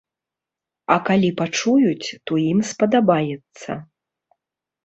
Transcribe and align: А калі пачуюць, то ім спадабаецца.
А 0.95 0.97
калі 1.09 1.29
пачуюць, 1.41 2.07
то 2.31 2.39
ім 2.49 2.59
спадабаецца. 2.71 3.71